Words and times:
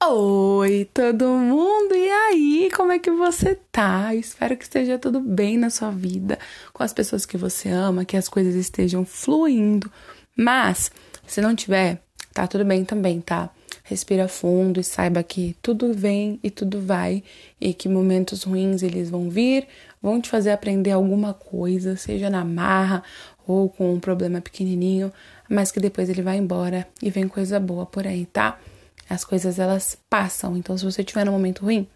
Oi, 0.00 0.88
todo 0.94 1.26
mundo! 1.26 1.92
E 1.92 2.08
aí, 2.08 2.70
como 2.74 2.92
é 2.92 3.00
que 3.00 3.10
você 3.10 3.56
tá? 3.72 4.14
Espero 4.14 4.56
que 4.56 4.62
esteja 4.62 4.96
tudo 4.96 5.18
bem 5.18 5.58
na 5.58 5.70
sua 5.70 5.90
vida, 5.90 6.38
com 6.72 6.84
as 6.84 6.92
pessoas 6.92 7.26
que 7.26 7.36
você 7.36 7.68
ama, 7.68 8.04
que 8.04 8.16
as 8.16 8.28
coisas 8.28 8.54
estejam 8.54 9.04
fluindo. 9.04 9.90
Mas, 10.36 10.92
se 11.26 11.40
não 11.40 11.54
tiver, 11.54 12.00
tá 12.32 12.46
tudo 12.46 12.64
bem 12.64 12.84
também, 12.84 13.20
tá? 13.20 13.50
Respira 13.82 14.28
fundo 14.28 14.78
e 14.78 14.84
saiba 14.84 15.20
que 15.24 15.56
tudo 15.60 15.92
vem 15.92 16.38
e 16.44 16.50
tudo 16.50 16.80
vai, 16.80 17.24
e 17.60 17.74
que 17.74 17.88
momentos 17.88 18.44
ruins 18.44 18.84
eles 18.84 19.10
vão 19.10 19.28
vir, 19.28 19.66
vão 20.00 20.20
te 20.20 20.28
fazer 20.28 20.52
aprender 20.52 20.92
alguma 20.92 21.34
coisa, 21.34 21.96
seja 21.96 22.30
na 22.30 22.44
marra 22.44 23.02
ou 23.44 23.68
com 23.68 23.94
um 23.94 23.98
problema 23.98 24.40
pequenininho, 24.40 25.12
mas 25.48 25.72
que 25.72 25.80
depois 25.80 26.08
ele 26.08 26.22
vai 26.22 26.36
embora 26.36 26.86
e 27.02 27.10
vem 27.10 27.26
coisa 27.26 27.58
boa 27.58 27.84
por 27.84 28.06
aí, 28.06 28.26
tá? 28.26 28.58
As 29.08 29.24
coisas 29.24 29.58
elas 29.58 29.96
passam, 30.08 30.56
então 30.56 30.76
se 30.76 30.84
você 30.84 31.02
tiver 31.02 31.28
um 31.28 31.32
momento 31.32 31.64
ruim, 31.64 31.86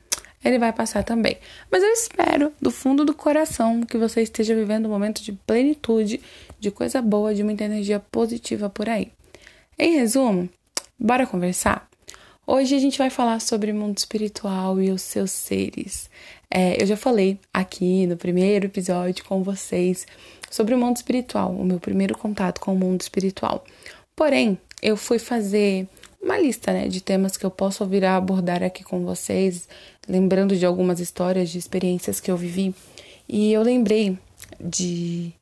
ele 0.44 0.58
vai 0.58 0.72
passar 0.72 1.04
também. 1.04 1.36
Mas 1.70 1.82
eu 1.82 1.90
espero, 1.90 2.52
do 2.60 2.70
fundo 2.70 3.04
do 3.04 3.14
coração, 3.14 3.82
que 3.82 3.96
você 3.96 4.22
esteja 4.22 4.54
vivendo 4.54 4.86
um 4.86 4.90
momento 4.90 5.22
de 5.22 5.32
plenitude, 5.32 6.20
de 6.58 6.70
coisa 6.70 7.00
boa, 7.00 7.34
de 7.34 7.42
muita 7.42 7.64
energia 7.64 8.00
positiva 8.00 8.68
por 8.68 8.88
aí. 8.88 9.12
Em 9.78 9.96
resumo, 9.96 10.48
bora 10.98 11.26
conversar? 11.26 11.88
Hoje 12.44 12.74
a 12.74 12.78
gente 12.78 12.98
vai 12.98 13.08
falar 13.08 13.40
sobre 13.40 13.72
mundo 13.72 13.98
espiritual 13.98 14.80
e 14.80 14.90
os 14.90 15.02
seus 15.02 15.30
seres. 15.30 16.10
É, 16.50 16.82
eu 16.82 16.86
já 16.86 16.96
falei 16.96 17.38
aqui 17.54 18.06
no 18.06 18.16
primeiro 18.16 18.66
episódio 18.66 19.24
com 19.24 19.44
vocês 19.44 20.06
sobre 20.50 20.74
o 20.74 20.78
mundo 20.78 20.96
espiritual, 20.96 21.52
o 21.52 21.64
meu 21.64 21.78
primeiro 21.78 22.18
contato 22.18 22.60
com 22.60 22.74
o 22.74 22.78
mundo 22.78 23.00
espiritual. 23.00 23.64
Porém, 24.16 24.58
eu 24.82 24.96
fui 24.96 25.20
fazer 25.20 25.88
uma 26.22 26.38
lista 26.38 26.72
né, 26.72 26.86
de 26.86 27.00
temas 27.00 27.36
que 27.36 27.44
eu 27.44 27.50
posso 27.50 27.84
vir 27.84 28.04
a 28.04 28.16
abordar 28.16 28.62
aqui 28.62 28.84
com 28.84 29.04
vocês, 29.04 29.68
lembrando 30.08 30.56
de 30.56 30.64
algumas 30.64 31.00
histórias, 31.00 31.50
de 31.50 31.58
experiências 31.58 32.20
que 32.20 32.30
eu 32.30 32.36
vivi. 32.36 32.74
E 33.28 33.52
eu 33.52 33.62
lembrei 33.62 34.16
de 34.60 35.32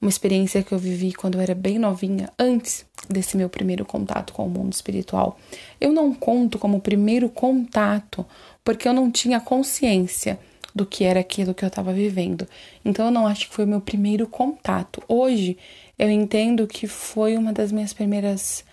uma 0.00 0.08
experiência 0.08 0.62
que 0.62 0.72
eu 0.72 0.78
vivi 0.78 1.12
quando 1.12 1.34
eu 1.34 1.40
era 1.40 1.54
bem 1.54 1.78
novinha, 1.78 2.30
antes 2.38 2.86
desse 3.08 3.36
meu 3.36 3.48
primeiro 3.48 3.84
contato 3.84 4.32
com 4.32 4.46
o 4.46 4.50
mundo 4.50 4.72
espiritual. 4.72 5.38
Eu 5.80 5.92
não 5.92 6.14
conto 6.14 6.58
como 6.58 6.80
primeiro 6.80 7.28
contato 7.28 8.24
porque 8.64 8.88
eu 8.88 8.92
não 8.92 9.10
tinha 9.10 9.40
consciência 9.40 10.38
do 10.74 10.86
que 10.86 11.04
era 11.04 11.20
aquilo 11.20 11.52
que 11.52 11.64
eu 11.64 11.68
estava 11.68 11.92
vivendo. 11.92 12.46
Então 12.84 13.06
eu 13.06 13.10
não 13.10 13.26
acho 13.26 13.48
que 13.48 13.54
foi 13.54 13.64
o 13.64 13.68
meu 13.68 13.80
primeiro 13.80 14.26
contato. 14.26 15.02
Hoje 15.08 15.58
eu 15.98 16.08
entendo 16.08 16.66
que 16.66 16.86
foi 16.86 17.36
uma 17.36 17.52
das 17.52 17.72
minhas 17.72 17.92
primeiras 17.92 18.64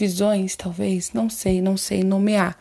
visões, 0.00 0.56
talvez, 0.56 1.12
não 1.12 1.28
sei, 1.28 1.60
não 1.60 1.76
sei 1.76 2.02
nomear. 2.02 2.58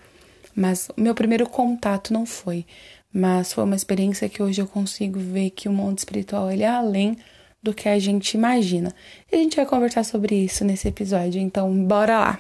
Mas 0.53 0.89
o 0.95 1.01
meu 1.01 1.15
primeiro 1.15 1.47
contato 1.47 2.11
não 2.11 2.25
foi, 2.25 2.65
mas 3.13 3.53
foi 3.53 3.63
uma 3.63 3.75
experiência 3.75 4.27
que 4.27 4.43
hoje 4.43 4.61
eu 4.61 4.67
consigo 4.67 5.17
ver 5.17 5.51
que 5.51 5.69
o 5.69 5.71
mundo 5.71 5.97
espiritual 5.97 6.51
ele 6.51 6.63
é 6.63 6.67
além 6.67 7.17
do 7.63 7.73
que 7.73 7.87
a 7.87 7.97
gente 7.97 8.33
imagina. 8.33 8.93
E 9.31 9.35
a 9.35 9.39
gente 9.39 9.55
vai 9.55 9.65
conversar 9.65 10.03
sobre 10.03 10.35
isso 10.35 10.65
nesse 10.65 10.87
episódio, 10.89 11.39
então 11.39 11.73
bora 11.85 12.19
lá. 12.19 12.39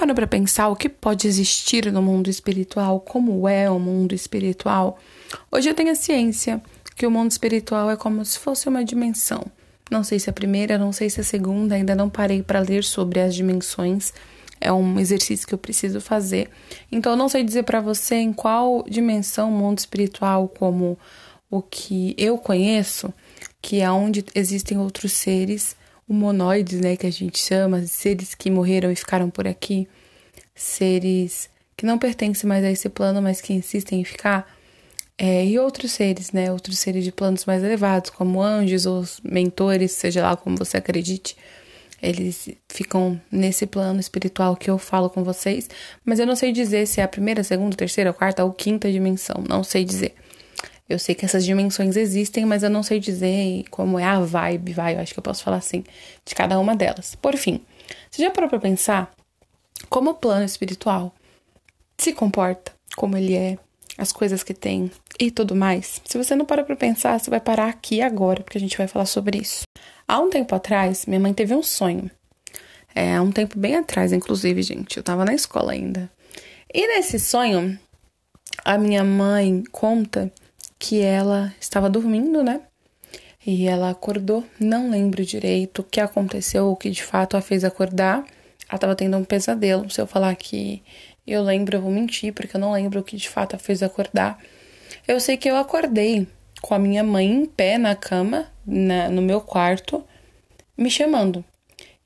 Parou 0.00 0.14
para 0.14 0.26
pensar 0.26 0.68
o 0.68 0.76
que 0.76 0.88
pode 0.88 1.28
existir 1.28 1.92
no 1.92 2.00
mundo 2.00 2.30
espiritual? 2.30 3.00
Como 3.00 3.46
é 3.46 3.70
o 3.70 3.78
mundo 3.78 4.14
espiritual? 4.14 4.98
Hoje 5.52 5.68
eu 5.68 5.74
tenho 5.74 5.92
a 5.92 5.94
ciência 5.94 6.62
que 6.96 7.06
o 7.06 7.10
mundo 7.10 7.30
espiritual 7.30 7.90
é 7.90 7.96
como 7.96 8.24
se 8.24 8.38
fosse 8.38 8.66
uma 8.66 8.82
dimensão. 8.82 9.44
Não 9.90 10.02
sei 10.02 10.18
se 10.18 10.30
a 10.30 10.32
primeira, 10.32 10.78
não 10.78 10.90
sei 10.90 11.10
se 11.10 11.20
a 11.20 11.24
segunda, 11.24 11.74
ainda 11.74 11.94
não 11.94 12.08
parei 12.08 12.42
para 12.42 12.60
ler 12.60 12.82
sobre 12.82 13.20
as 13.20 13.34
dimensões. 13.34 14.14
É 14.58 14.72
um 14.72 14.98
exercício 14.98 15.46
que 15.46 15.52
eu 15.52 15.58
preciso 15.58 16.00
fazer. 16.00 16.48
Então 16.90 17.12
eu 17.12 17.16
não 17.16 17.28
sei 17.28 17.44
dizer 17.44 17.64
para 17.64 17.82
você 17.82 18.14
em 18.14 18.32
qual 18.32 18.82
dimensão 18.88 19.50
o 19.50 19.52
mundo 19.52 19.80
espiritual 19.80 20.48
como 20.48 20.98
o 21.50 21.60
que 21.60 22.14
eu 22.16 22.38
conheço, 22.38 23.12
que 23.60 23.82
é 23.82 23.90
onde 23.90 24.24
existem 24.34 24.78
outros 24.78 25.12
seres 25.12 25.76
humanoides, 26.10 26.80
né, 26.80 26.96
que 26.96 27.06
a 27.06 27.12
gente 27.12 27.38
chama, 27.38 27.86
seres 27.86 28.34
que 28.34 28.50
morreram 28.50 28.90
e 28.90 28.96
ficaram 28.96 29.30
por 29.30 29.46
aqui, 29.46 29.88
seres 30.54 31.48
que 31.76 31.86
não 31.86 31.98
pertencem 31.98 32.48
mais 32.48 32.64
a 32.64 32.70
esse 32.70 32.88
plano, 32.88 33.22
mas 33.22 33.40
que 33.40 33.54
insistem 33.54 34.00
em 34.00 34.04
ficar 34.04 34.46
é, 35.16 35.46
e 35.46 35.58
outros 35.58 35.92
seres, 35.92 36.32
né? 36.32 36.50
Outros 36.50 36.78
seres 36.78 37.04
de 37.04 37.12
planos 37.12 37.44
mais 37.44 37.62
elevados, 37.62 38.10
como 38.10 38.42
anjos 38.42 38.86
ou 38.86 39.04
mentores, 39.22 39.92
seja 39.92 40.22
lá 40.22 40.36
como 40.36 40.56
você 40.56 40.78
acredite. 40.78 41.36
Eles 42.02 42.48
ficam 42.68 43.20
nesse 43.30 43.66
plano 43.66 44.00
espiritual 44.00 44.56
que 44.56 44.70
eu 44.70 44.78
falo 44.78 45.10
com 45.10 45.22
vocês, 45.22 45.68
mas 46.04 46.18
eu 46.18 46.26
não 46.26 46.34
sei 46.34 46.52
dizer 46.52 46.86
se 46.86 47.00
é 47.00 47.04
a 47.04 47.08
primeira, 47.08 47.44
segunda, 47.44 47.76
terceira, 47.76 48.12
quarta 48.12 48.42
ou 48.44 48.52
quinta 48.52 48.90
dimensão. 48.90 49.44
Não 49.46 49.62
sei 49.62 49.84
dizer. 49.84 50.14
Eu 50.90 50.98
sei 50.98 51.14
que 51.14 51.24
essas 51.24 51.44
dimensões 51.44 51.96
existem, 51.96 52.44
mas 52.44 52.64
eu 52.64 52.68
não 52.68 52.82
sei 52.82 52.98
dizer 52.98 53.64
como 53.70 53.96
é 53.96 54.04
a 54.04 54.18
vibe, 54.18 54.72
vai, 54.72 54.96
eu 54.96 55.00
acho 55.00 55.12
que 55.12 55.20
eu 55.20 55.22
posso 55.22 55.44
falar 55.44 55.58
assim, 55.58 55.84
de 56.24 56.34
cada 56.34 56.58
uma 56.58 56.74
delas. 56.74 57.14
Por 57.14 57.36
fim, 57.36 57.60
você 58.10 58.22
já 58.22 58.30
parou 58.30 58.50
pra 58.50 58.58
pensar 58.58 59.12
como 59.88 60.10
o 60.10 60.14
plano 60.14 60.44
espiritual 60.44 61.14
se 61.96 62.12
comporta, 62.12 62.72
como 62.96 63.16
ele 63.16 63.36
é, 63.36 63.56
as 63.96 64.10
coisas 64.10 64.42
que 64.42 64.52
tem 64.52 64.90
e 65.18 65.30
tudo 65.30 65.54
mais. 65.54 66.00
Se 66.04 66.18
você 66.18 66.34
não 66.34 66.44
para 66.44 66.64
para 66.64 66.74
pensar, 66.74 67.20
você 67.20 67.30
vai 67.30 67.40
parar 67.40 67.68
aqui 67.68 68.02
agora, 68.02 68.42
porque 68.42 68.58
a 68.58 68.60
gente 68.60 68.76
vai 68.76 68.88
falar 68.88 69.06
sobre 69.06 69.38
isso. 69.38 69.62
Há 70.08 70.18
um 70.18 70.28
tempo 70.28 70.54
atrás, 70.56 71.06
minha 71.06 71.20
mãe 71.20 71.32
teve 71.32 71.54
um 71.54 71.62
sonho. 71.62 72.10
É, 72.94 73.14
há 73.14 73.22
um 73.22 73.30
tempo 73.30 73.56
bem 73.56 73.76
atrás, 73.76 74.12
inclusive, 74.12 74.60
gente. 74.62 74.96
Eu 74.96 75.04
tava 75.04 75.24
na 75.24 75.34
escola 75.34 75.70
ainda. 75.70 76.10
E 76.74 76.86
nesse 76.88 77.20
sonho, 77.20 77.78
a 78.64 78.76
minha 78.76 79.04
mãe 79.04 79.62
conta 79.70 80.32
que 80.80 81.02
ela 81.02 81.54
estava 81.60 81.90
dormindo, 81.90 82.42
né? 82.42 82.62
E 83.46 83.68
ela 83.68 83.90
acordou. 83.90 84.42
Não 84.58 84.90
lembro 84.90 85.24
direito 85.24 85.80
o 85.80 85.84
que 85.84 86.00
aconteceu, 86.00 86.70
o 86.70 86.76
que 86.76 86.90
de 86.90 87.02
fato 87.02 87.36
a 87.36 87.42
fez 87.42 87.62
acordar. 87.64 88.24
Ela 88.66 88.76
estava 88.76 88.96
tendo 88.96 89.16
um 89.18 89.24
pesadelo. 89.24 89.90
Se 89.90 90.00
eu 90.00 90.06
falar 90.06 90.34
que 90.36 90.82
eu 91.26 91.42
lembro, 91.42 91.76
eu 91.76 91.82
vou 91.82 91.92
mentir, 91.92 92.32
porque 92.32 92.56
eu 92.56 92.60
não 92.60 92.72
lembro 92.72 93.00
o 93.00 93.04
que 93.04 93.16
de 93.16 93.28
fato 93.28 93.54
a 93.54 93.58
fez 93.58 93.82
acordar. 93.82 94.38
Eu 95.06 95.20
sei 95.20 95.36
que 95.36 95.50
eu 95.50 95.56
acordei 95.56 96.26
com 96.62 96.74
a 96.74 96.78
minha 96.78 97.04
mãe 97.04 97.30
em 97.30 97.44
pé 97.46 97.76
na 97.76 97.94
cama, 97.94 98.46
na, 98.66 99.10
no 99.10 99.20
meu 99.20 99.40
quarto, 99.40 100.02
me 100.76 100.90
chamando. 100.90 101.44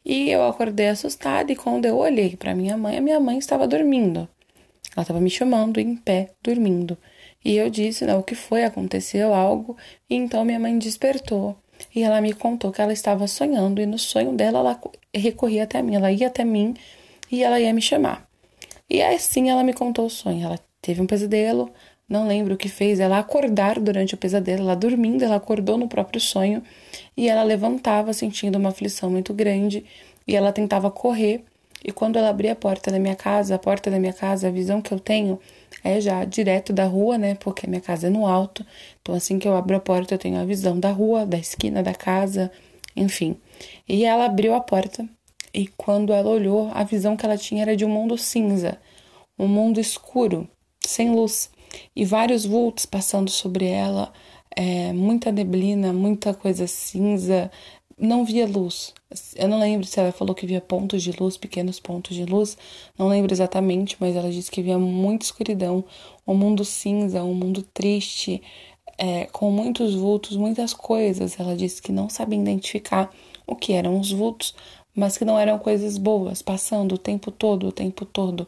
E 0.04 0.30
eu 0.30 0.46
acordei 0.46 0.88
assustada 0.88 1.52
e 1.52 1.56
quando 1.56 1.86
eu 1.86 1.96
olhei 1.96 2.36
para 2.36 2.54
minha 2.54 2.76
mãe, 2.76 2.98
a 2.98 3.00
minha 3.00 3.20
mãe 3.20 3.38
estava 3.38 3.68
dormindo. 3.68 4.28
Ela 4.96 5.02
estava 5.02 5.20
me 5.20 5.30
chamando 5.30 5.78
em 5.78 5.96
pé, 5.96 6.30
dormindo. 6.42 6.98
E 7.44 7.56
eu 7.56 7.69
disse, 7.69 8.06
né, 8.06 8.16
o 8.16 8.22
que 8.22 8.34
foi? 8.34 8.65
Aconteceu 8.65 9.34
algo? 9.34 9.77
E 10.09 10.15
então 10.15 10.44
minha 10.44 10.59
mãe 10.59 10.78
despertou. 10.78 11.56
E 11.94 12.03
ela 12.03 12.21
me 12.21 12.32
contou 12.32 12.72
que 12.72 12.81
ela 12.81 12.93
estava 12.93 13.27
sonhando 13.27 13.81
e 13.81 13.87
no 13.87 13.99
sonho 13.99 14.32
dela 14.32 14.60
ela 14.60 14.81
recorria 15.12 15.65
até 15.65 15.83
mim, 15.83 15.97
ela 15.97 16.10
ia 16.10 16.28
até 16.28 16.44
mim 16.44 16.75
e 17.31 17.43
ela 17.43 17.60
ia 17.60 17.72
me 17.72 17.83
chamar. 17.83 18.27
E 18.88 19.03
assim 19.03 19.50
ela 19.50 19.62
me 19.62 19.72
contou 19.72 20.06
o 20.06 20.10
sonho. 20.10 20.44
Ela 20.44 20.59
teve 20.81 21.00
um 21.03 21.06
pesadelo, 21.06 21.71
não 22.09 22.28
lembro 22.28 22.54
o 22.54 22.56
que 22.56 22.69
fez 22.69 23.00
ela 23.00 23.19
acordar 23.19 23.81
durante 23.81 24.15
o 24.15 24.16
pesadelo, 24.16 24.62
ela 24.62 24.77
dormindo, 24.77 25.25
ela 25.25 25.37
acordou 25.37 25.77
no 25.77 25.88
próprio 25.88 26.21
sonho 26.21 26.62
e 27.16 27.28
ela 27.28 27.43
levantava 27.43 28.12
sentindo 28.12 28.56
uma 28.56 28.69
aflição 28.69 29.10
muito 29.10 29.33
grande 29.34 29.84
e 30.27 30.37
ela 30.37 30.53
tentava 30.53 30.91
correr. 30.91 31.44
E 31.84 31.93
quando 31.93 32.17
ela 32.17 32.31
abria 32.31 32.53
a 32.53 32.56
porta 32.56 32.91
da 32.91 32.99
minha 32.99 33.15
casa, 33.15 33.55
a 33.55 33.59
porta 33.59 33.91
da 33.91 33.99
minha 33.99 34.12
casa, 34.12 34.49
a 34.49 34.50
visão 34.50 34.81
que 34.81 34.93
eu 34.93 34.99
tenho 34.99 35.39
é 35.83 36.00
já 36.00 36.25
direto 36.25 36.72
da 36.72 36.87
rua, 36.87 37.19
né? 37.19 37.34
Porque 37.34 37.67
a 37.67 37.69
minha 37.69 37.83
casa 37.83 38.06
é 38.06 38.11
no 38.11 38.27
alto. 38.27 38.65
Então 39.03 39.15
assim 39.15 39.39
que 39.39 39.47
eu 39.47 39.55
abro 39.55 39.77
a 39.77 39.81
porta, 39.81 40.15
eu 40.15 40.19
tenho 40.19 40.41
a 40.41 40.45
visão 40.45 40.81
da 40.81 40.91
rua, 40.91 41.27
da 41.27 41.37
esquina 41.37 41.83
da 41.83 41.95
casa, 41.95 42.50
enfim. 42.97 43.36
E 43.89 44.04
ela 44.04 44.25
abriu 44.25 44.54
a 44.54 44.60
porta 44.60 45.07
e 45.54 45.69
quando 45.77 46.13
ela 46.13 46.28
olhou, 46.28 46.71
a 46.75 46.83
visão 46.83 47.16
que 47.16 47.25
ela 47.25 47.39
tinha 47.39 47.63
era 47.63 47.77
de 47.77 47.84
um 47.84 47.89
mundo 47.89 48.19
cinza, 48.19 48.77
um 49.39 49.47
mundo 49.47 49.78
escuro, 49.78 50.48
sem 50.80 51.13
luz, 51.13 51.48
e 51.95 52.04
vários 52.04 52.45
vultos 52.45 52.84
passando 52.84 53.30
sobre 53.30 53.66
ela, 53.66 54.13
é, 54.57 54.92
muita 54.92 55.30
neblina, 55.30 55.92
muita 55.92 56.34
coisa 56.34 56.66
cinza, 56.66 57.51
não 57.98 58.24
via 58.24 58.46
luz. 58.46 58.92
Eu 59.36 59.48
não 59.48 59.58
lembro 59.58 59.86
se 59.86 59.98
ela 60.00 60.12
falou 60.12 60.34
que 60.34 60.46
via 60.46 60.60
pontos 60.60 61.02
de 61.02 61.12
luz, 61.12 61.36
pequenos 61.36 61.78
pontos 61.78 62.16
de 62.16 62.24
luz, 62.24 62.56
não 62.98 63.08
lembro 63.08 63.32
exatamente, 63.32 63.96
mas 64.00 64.16
ela 64.16 64.30
disse 64.30 64.50
que 64.50 64.62
via 64.62 64.78
muita 64.78 65.24
escuridão, 65.24 65.84
um 66.26 66.34
mundo 66.34 66.64
cinza, 66.64 67.22
um 67.22 67.34
mundo 67.34 67.62
triste, 67.62 68.42
é, 68.98 69.26
com 69.26 69.50
muitos 69.50 69.94
vultos, 69.94 70.36
muitas 70.36 70.74
coisas. 70.74 71.38
Ela 71.38 71.56
disse 71.56 71.80
que 71.80 71.92
não 71.92 72.08
sabia 72.08 72.38
identificar 72.38 73.10
o 73.46 73.54
que 73.54 73.72
eram 73.72 73.98
os 73.98 74.10
vultos, 74.10 74.54
mas 74.94 75.18
que 75.18 75.24
não 75.24 75.38
eram 75.38 75.58
coisas 75.58 75.98
boas, 75.98 76.42
passando 76.42 76.94
o 76.94 76.98
tempo 76.98 77.30
todo, 77.30 77.68
o 77.68 77.72
tempo 77.72 78.04
todo. 78.04 78.46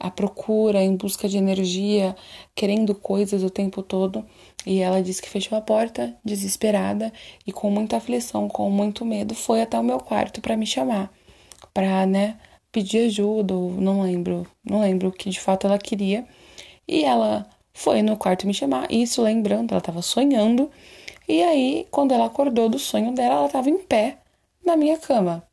À 0.00 0.10
procura, 0.10 0.82
em 0.82 0.96
busca 0.96 1.28
de 1.28 1.36
energia, 1.36 2.16
querendo 2.54 2.94
coisas 2.94 3.42
o 3.42 3.50
tempo 3.50 3.82
todo. 3.82 4.26
E 4.66 4.80
ela 4.80 5.02
disse 5.02 5.22
que 5.22 5.28
fechou 5.28 5.56
a 5.56 5.60
porta, 5.60 6.16
desesperada 6.24 7.12
e 7.46 7.52
com 7.52 7.70
muita 7.70 7.98
aflição, 7.98 8.48
com 8.48 8.70
muito 8.70 9.04
medo, 9.04 9.34
foi 9.34 9.62
até 9.62 9.78
o 9.78 9.84
meu 9.84 9.98
quarto 10.00 10.40
para 10.40 10.56
me 10.56 10.66
chamar, 10.66 11.12
para, 11.74 12.06
né, 12.06 12.38
pedir 12.72 13.06
ajuda, 13.06 13.54
não 13.54 14.02
lembro, 14.02 14.46
não 14.64 14.80
lembro 14.80 15.08
o 15.08 15.12
que 15.12 15.30
de 15.30 15.40
fato 15.40 15.66
ela 15.66 15.78
queria. 15.78 16.26
E 16.88 17.04
ela 17.04 17.46
foi 17.72 18.02
no 18.02 18.16
quarto 18.16 18.46
me 18.46 18.54
chamar, 18.54 18.90
isso 18.90 19.22
lembrando, 19.22 19.72
ela 19.72 19.78
estava 19.78 20.02
sonhando. 20.02 20.70
E 21.28 21.42
aí, 21.42 21.86
quando 21.90 22.12
ela 22.12 22.26
acordou 22.26 22.68
do 22.68 22.78
sonho 22.78 23.12
dela, 23.14 23.36
ela 23.36 23.46
estava 23.46 23.70
em 23.70 23.78
pé 23.78 24.18
na 24.64 24.76
minha 24.76 24.98
cama. 24.98 25.44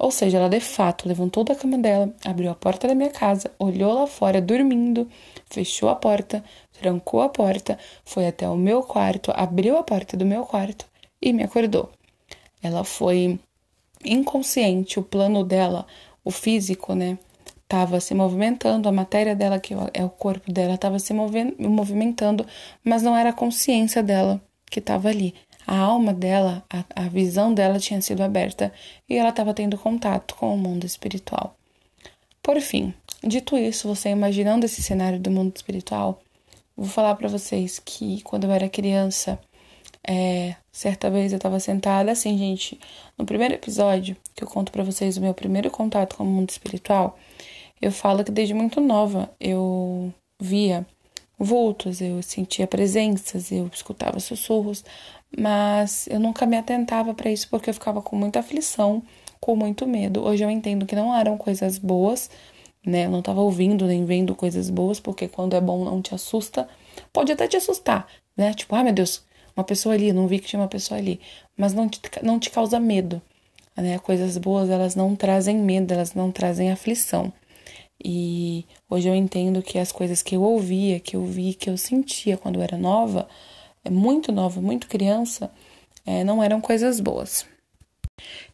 Ou 0.00 0.10
seja, 0.10 0.38
ela 0.38 0.48
de 0.48 0.60
fato 0.60 1.06
levantou 1.06 1.44
da 1.44 1.54
cama 1.54 1.76
dela, 1.76 2.10
abriu 2.24 2.50
a 2.50 2.54
porta 2.54 2.88
da 2.88 2.94
minha 2.94 3.10
casa, 3.10 3.50
olhou 3.58 3.92
lá 3.92 4.06
fora 4.06 4.40
dormindo, 4.40 5.06
fechou 5.50 5.90
a 5.90 5.94
porta, 5.94 6.42
trancou 6.72 7.20
a 7.20 7.28
porta, 7.28 7.78
foi 8.02 8.26
até 8.26 8.48
o 8.48 8.56
meu 8.56 8.82
quarto, 8.82 9.30
abriu 9.34 9.76
a 9.76 9.82
porta 9.82 10.16
do 10.16 10.24
meu 10.24 10.46
quarto 10.46 10.86
e 11.20 11.34
me 11.34 11.42
acordou. 11.42 11.90
Ela 12.62 12.82
foi 12.82 13.38
inconsciente, 14.02 14.98
o 14.98 15.02
plano 15.02 15.44
dela, 15.44 15.86
o 16.24 16.30
físico, 16.30 16.94
né? 16.94 17.18
Estava 17.62 18.00
se 18.00 18.14
movimentando, 18.14 18.88
a 18.88 18.92
matéria 18.92 19.36
dela, 19.36 19.60
que 19.60 19.74
é 19.92 20.02
o 20.02 20.08
corpo 20.08 20.50
dela, 20.50 20.76
estava 20.76 20.98
se 20.98 21.12
movimentando, 21.12 22.46
mas 22.82 23.02
não 23.02 23.14
era 23.14 23.28
a 23.28 23.34
consciência 23.34 24.02
dela 24.02 24.40
que 24.70 24.78
estava 24.78 25.10
ali 25.10 25.34
a 25.66 25.78
alma 25.78 26.12
dela, 26.12 26.64
a, 26.70 26.84
a 27.04 27.08
visão 27.08 27.52
dela 27.52 27.78
tinha 27.78 28.00
sido 28.00 28.22
aberta 28.22 28.72
e 29.08 29.16
ela 29.16 29.30
estava 29.30 29.54
tendo 29.54 29.78
contato 29.78 30.34
com 30.34 30.54
o 30.54 30.58
mundo 30.58 30.84
espiritual. 30.84 31.56
Por 32.42 32.60
fim, 32.60 32.94
dito 33.22 33.56
isso, 33.56 33.86
você 33.86 34.08
imaginando 34.08 34.64
esse 34.64 34.82
cenário 34.82 35.20
do 35.20 35.30
mundo 35.30 35.54
espiritual, 35.54 36.20
vou 36.76 36.88
falar 36.88 37.14
para 37.14 37.28
vocês 37.28 37.78
que 37.78 38.22
quando 38.22 38.44
eu 38.44 38.50
era 38.50 38.68
criança, 38.68 39.38
é, 40.06 40.56
certa 40.72 41.10
vez 41.10 41.32
eu 41.32 41.36
estava 41.36 41.60
sentada 41.60 42.10
assim, 42.10 42.38
gente, 42.38 42.80
no 43.18 43.26
primeiro 43.26 43.54
episódio 43.54 44.16
que 44.34 44.42
eu 44.42 44.48
conto 44.48 44.72
para 44.72 44.82
vocês 44.82 45.16
o 45.16 45.20
meu 45.20 45.34
primeiro 45.34 45.70
contato 45.70 46.16
com 46.16 46.24
o 46.24 46.26
mundo 46.26 46.50
espiritual, 46.50 47.18
eu 47.80 47.92
falo 47.92 48.24
que 48.24 48.30
desde 48.30 48.54
muito 48.54 48.80
nova 48.80 49.30
eu 49.38 50.12
via 50.40 50.86
vultos, 51.38 52.00
eu 52.00 52.22
sentia 52.22 52.66
presenças, 52.66 53.50
eu 53.50 53.70
escutava 53.72 54.20
sussurros, 54.20 54.84
mas 55.36 56.06
eu 56.08 56.18
nunca 56.20 56.46
me 56.46 56.56
atentava 56.56 57.14
para 57.14 57.30
isso 57.30 57.48
porque 57.48 57.70
eu 57.70 57.74
ficava 57.74 58.02
com 58.02 58.16
muita 58.16 58.40
aflição, 58.40 59.02
com 59.40 59.56
muito 59.56 59.86
medo. 59.86 60.22
Hoje 60.22 60.44
eu 60.44 60.50
entendo 60.50 60.86
que 60.86 60.96
não 60.96 61.14
eram 61.14 61.36
coisas 61.38 61.78
boas, 61.78 62.30
né? 62.84 63.06
Eu 63.06 63.10
não 63.10 63.20
estava 63.20 63.40
ouvindo 63.40 63.86
nem 63.86 64.04
vendo 64.04 64.34
coisas 64.34 64.70
boas, 64.70 65.00
porque 65.00 65.28
quando 65.28 65.56
é 65.56 65.60
bom 65.60 65.84
não 65.84 66.02
te 66.02 66.14
assusta. 66.14 66.68
Pode 67.12 67.32
até 67.32 67.46
te 67.46 67.56
assustar, 67.56 68.06
né? 68.36 68.52
Tipo, 68.54 68.74
ah, 68.74 68.84
meu 68.84 68.92
Deus, 68.92 69.24
uma 69.56 69.64
pessoa 69.64 69.94
ali, 69.94 70.12
não 70.12 70.26
vi 70.26 70.38
que 70.38 70.48
tinha 70.48 70.60
uma 70.60 70.68
pessoa 70.68 70.98
ali, 70.98 71.20
mas 71.56 71.72
não 71.74 71.88
te, 71.88 72.00
não 72.22 72.38
te 72.38 72.50
causa 72.50 72.80
medo, 72.80 73.20
né? 73.76 73.98
Coisas 73.98 74.36
boas, 74.38 74.70
elas 74.70 74.94
não 74.94 75.16
trazem 75.16 75.56
medo, 75.56 75.92
elas 75.92 76.14
não 76.14 76.30
trazem 76.32 76.70
aflição. 76.70 77.32
E 78.02 78.64
hoje 78.88 79.08
eu 79.08 79.14
entendo 79.14 79.62
que 79.62 79.78
as 79.78 79.92
coisas 79.92 80.22
que 80.22 80.34
eu 80.36 80.42
ouvia, 80.42 80.98
que 80.98 81.16
eu 81.16 81.24
vi, 81.24 81.54
que 81.54 81.68
eu 81.68 81.76
sentia 81.76 82.36
quando 82.36 82.56
eu 82.56 82.62
era 82.62 82.78
nova, 82.78 83.28
muito 83.88 84.32
nova, 84.32 84.60
muito 84.60 84.88
criança, 84.88 85.50
é, 86.04 86.24
não 86.24 86.42
eram 86.42 86.60
coisas 86.60 87.00
boas. 87.00 87.46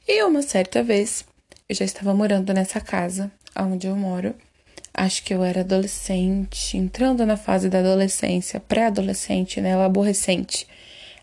E 0.07 0.23
uma 0.23 0.43
certa 0.43 0.83
vez, 0.83 1.25
eu 1.69 1.75
já 1.75 1.85
estava 1.85 2.15
morando 2.15 2.53
nessa 2.53 2.81
casa 2.81 3.31
onde 3.59 3.87
eu 3.87 3.97
moro. 3.97 4.35
Acho 4.95 5.23
que 5.25 5.35
eu 5.35 5.43
era 5.43 5.61
adolescente, 5.61 6.77
entrando 6.77 7.27
na 7.27 7.37
fase 7.37 7.69
da 7.69 7.81
adolescência, 7.81 8.61
pré-adolescente, 8.61 9.61
né? 9.61 9.75
Aborrecente. 9.75 10.67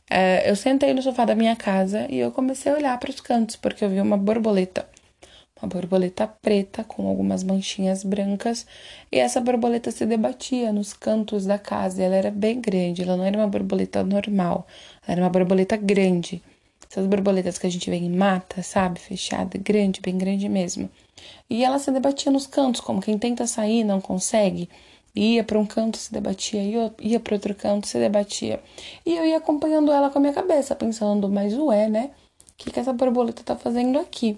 É, 0.09 0.50
eu 0.50 0.55
sentei 0.55 0.94
no 0.94 1.01
sofá 1.01 1.25
da 1.25 1.35
minha 1.35 1.55
casa 1.55 2.05
e 2.09 2.19
eu 2.19 2.31
comecei 2.31 2.71
a 2.71 2.75
olhar 2.75 3.00
para 3.00 3.09
os 3.09 3.19
cantos, 3.19 3.55
porque 3.55 3.83
eu 3.83 3.89
vi 3.89 4.00
uma 4.00 4.17
borboleta 4.17 4.88
uma 5.63 5.69
borboleta 5.69 6.27
preta 6.27 6.83
com 6.83 7.07
algumas 7.07 7.42
manchinhas 7.42 8.04
brancas, 8.04 8.65
e 9.10 9.18
essa 9.18 9.39
borboleta 9.39 9.92
se 9.92 10.06
debatia 10.06 10.74
nos 10.74 10.92
cantos 10.92 11.45
da 11.45 11.57
casa. 11.57 12.04
Ela 12.04 12.15
era 12.15 12.30
bem 12.30 12.60
grande, 12.60 13.01
ela 13.01 13.15
não 13.15 13.24
era 13.24 13.38
uma 13.38 13.48
borboleta 13.48 14.04
normal, 14.04 14.68
ela 15.07 15.13
era 15.13 15.21
uma 15.21 15.30
borboleta 15.30 15.77
grande. 15.77 16.42
Essas 16.92 17.07
borboletas 17.07 17.57
que 17.57 17.65
a 17.65 17.71
gente 17.71 17.89
vê 17.89 17.95
em 17.95 18.10
mata, 18.10 18.62
sabe? 18.62 19.00
Fechada, 19.00 19.57
grande, 19.57 20.01
bem 20.01 20.18
grande 20.18 20.48
mesmo. 20.48 20.89
E 21.50 21.63
ela 21.63 21.80
se 21.80 21.89
debatia 21.92 22.31
nos 22.31 22.45
cantos, 22.45 22.81
como 22.81 23.01
quem 23.01 23.18
tenta 23.18 23.48
sair 23.48 23.83
não 23.83 24.00
consegue. 24.00 24.69
Ia 25.15 25.44
para 25.44 25.57
um 25.57 25.65
canto, 25.65 25.98
se 25.98 26.12
debatia, 26.12 26.62
ia, 27.00 27.19
para 27.19 27.36
outro 27.36 27.56
canto, 27.56 27.88
se 27.88 27.98
debatia. 27.98 28.60
E 29.06 29.15
eu 29.15 29.25
ia 29.25 29.38
acompanhando 29.38 29.92
ela 29.92 30.10
com 30.10 30.19
a 30.19 30.21
minha 30.21 30.33
cabeça, 30.33 30.75
pensando, 30.75 31.30
mas 31.30 31.54
ué, 31.56 31.88
né? 31.88 32.12
O 32.51 32.54
que, 32.57 32.71
que 32.71 32.80
essa 32.80 32.94
borboleta 32.94 33.44
tá 33.44 33.56
fazendo 33.56 33.98
aqui? 34.00 34.38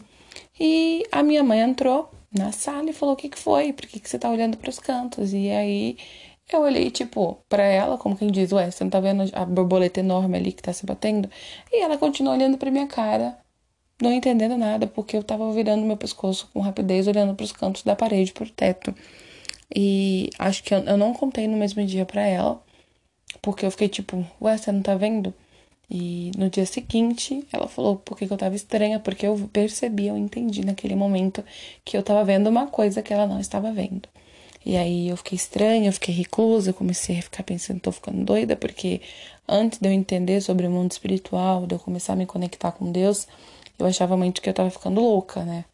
E 0.59 1.03
a 1.11 1.21
minha 1.23 1.43
mãe 1.43 1.59
entrou 1.59 2.09
na 2.31 2.51
sala 2.51 2.89
e 2.89 2.93
falou: 2.93 3.13
O 3.15 3.17
que, 3.17 3.29
que 3.29 3.39
foi? 3.39 3.73
Por 3.73 3.87
que, 3.87 3.99
que 3.99 4.09
você 4.09 4.19
tá 4.19 4.29
olhando 4.29 4.57
para 4.57 4.69
os 4.69 4.79
cantos? 4.79 5.33
E 5.33 5.49
aí 5.49 5.97
eu 6.51 6.61
olhei, 6.61 6.91
tipo, 6.91 7.37
para 7.49 7.63
ela, 7.63 7.97
como 7.97 8.17
quem 8.17 8.29
diz: 8.31 8.51
Ué, 8.51 8.69
você 8.71 8.83
não 8.83 8.91
tá 8.91 8.99
vendo 8.99 9.23
a 9.33 9.45
borboleta 9.45 9.99
enorme 9.99 10.37
ali 10.37 10.51
que 10.51 10.63
tá 10.63 10.73
se 10.73 10.85
batendo? 10.85 11.29
E 11.71 11.81
ela 11.81 11.97
continuou 11.97 12.35
olhando 12.35 12.57
pra 12.57 12.71
minha 12.71 12.87
cara, 12.87 13.37
não 14.01 14.13
entendendo 14.13 14.57
nada, 14.57 14.87
porque 14.87 15.17
eu 15.17 15.23
tava 15.23 15.51
virando 15.53 15.85
meu 15.85 15.97
pescoço 15.97 16.49
com 16.53 16.59
rapidez, 16.59 17.07
olhando 17.07 17.35
para 17.35 17.43
os 17.43 17.51
cantos 17.51 17.83
da 17.83 17.95
parede, 17.95 18.33
pro 18.33 18.49
teto. 18.49 18.93
E 19.75 20.29
acho 20.39 20.63
que 20.63 20.73
eu, 20.73 20.79
eu 20.79 20.97
não 20.97 21.13
contei 21.13 21.47
no 21.47 21.57
mesmo 21.57 21.85
dia 21.85 22.05
para 22.05 22.21
ela, 22.21 22.61
porque 23.41 23.65
eu 23.65 23.71
fiquei 23.71 23.89
tipo: 23.89 24.25
Ué, 24.41 24.57
você 24.57 24.71
não 24.71 24.81
tá 24.81 24.95
vendo? 24.95 25.33
E 25.89 26.31
no 26.37 26.49
dia 26.49 26.65
seguinte, 26.65 27.45
ela 27.51 27.67
falou 27.67 27.97
por 27.97 28.17
que 28.17 28.25
eu 28.25 28.37
tava 28.37 28.55
estranha, 28.55 28.99
porque 28.99 29.27
eu 29.27 29.49
percebi, 29.53 30.07
eu 30.07 30.17
entendi 30.17 30.65
naquele 30.65 30.95
momento 30.95 31.43
que 31.83 31.95
eu 31.97 32.03
tava 32.03 32.23
vendo 32.23 32.47
uma 32.47 32.67
coisa 32.67 33.01
que 33.01 33.13
ela 33.13 33.27
não 33.27 33.39
estava 33.39 33.71
vendo. 33.71 34.09
E 34.65 34.75
aí 34.77 35.09
eu 35.09 35.17
fiquei 35.17 35.35
estranha, 35.35 35.87
eu 35.89 35.93
fiquei 35.93 36.13
reclusa, 36.13 36.71
eu 36.71 36.73
comecei 36.73 37.19
a 37.19 37.21
ficar 37.21 37.43
pensando, 37.43 37.79
tô 37.79 37.91
ficando 37.91 38.25
doida, 38.25 38.55
porque 38.55 38.99
antes 39.47 39.79
de 39.79 39.87
eu 39.87 39.91
entender 39.91 40.41
sobre 40.41 40.65
o 40.65 40.71
mundo 40.71 40.91
espiritual, 40.91 41.67
de 41.67 41.75
eu 41.75 41.79
começar 41.79 42.13
a 42.13 42.15
me 42.15 42.25
conectar 42.25 42.71
com 42.71 42.91
Deus, 42.91 43.27
eu 43.77 43.85
achava 43.85 44.17
muito 44.17 44.41
que 44.41 44.49
eu 44.49 44.53
tava 44.53 44.71
ficando 44.71 45.01
louca, 45.01 45.43
né? 45.43 45.65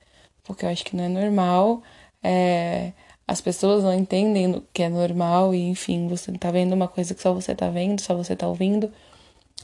Porque 0.43 0.65
eu 0.65 0.69
acho 0.69 0.83
que 0.83 0.95
não 0.95 1.05
é 1.05 1.07
normal, 1.07 1.81
é, 2.21 2.91
as 3.27 3.39
pessoas 3.39 3.83
não 3.83 3.93
entendem 3.93 4.61
que 4.73 4.83
é 4.83 4.89
normal, 4.89 5.55
e 5.55 5.69
enfim, 5.69 6.07
você 6.09 6.31
tá 6.33 6.51
vendo 6.51 6.73
uma 6.73 6.87
coisa 6.87 7.13
que 7.15 7.21
só 7.21 7.33
você 7.33 7.55
tá 7.55 7.69
vendo, 7.69 8.01
só 8.01 8.15
você 8.15 8.35
tá 8.35 8.47
ouvindo. 8.47 8.91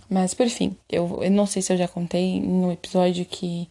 Mas, 0.10 0.34
por 0.34 0.48
fim, 0.50 0.76
eu, 0.90 1.24
eu 1.24 1.32
não 1.32 1.46
sei 1.46 1.62
se 1.62 1.74
eu 1.74 1.78
já 1.78 1.88
contei 1.88 2.38
em 2.38 2.48
um 2.48 2.72
episódio 2.72 3.26
que 3.26 3.70